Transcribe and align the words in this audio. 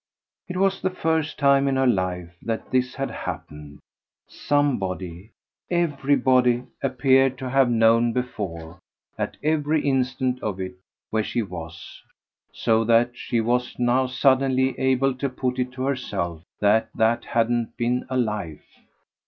It 0.47 0.57
was 0.57 0.81
the 0.81 0.89
first 0.89 1.37
time 1.37 1.67
in 1.67 1.75
her 1.75 1.85
life 1.85 2.35
that 2.41 2.71
this 2.71 2.95
had 2.95 3.11
happened; 3.11 3.77
somebody, 4.27 5.29
everybody 5.69 6.63
appeared 6.81 7.37
to 7.37 7.51
have 7.51 7.69
known 7.69 8.11
before, 8.11 8.79
at 9.19 9.37
every 9.43 9.83
instant 9.85 10.41
of 10.41 10.59
it, 10.59 10.73
where 11.11 11.23
she 11.23 11.43
was; 11.43 12.01
so 12.51 12.83
that 12.85 13.15
she 13.15 13.41
was 13.41 13.77
now 13.77 14.07
suddenly 14.07 14.69
able 14.79 15.13
to 15.13 15.29
put 15.29 15.59
it 15.59 15.71
to 15.73 15.83
herself 15.83 16.41
that 16.59 16.89
that 16.95 17.23
hadn't 17.25 17.77
been 17.77 18.07
a 18.09 18.17
life. 18.17 18.79